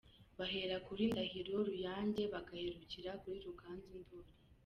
Bahera 0.39 0.75
kuri 0.87 1.03
Ndahiro 1.11 1.55
Ruyange, 1.67 2.23
bagaherukira 2.33 3.11
kuri 3.21 3.37
Ruganzu 3.45 3.91
Ndoli. 4.01 4.31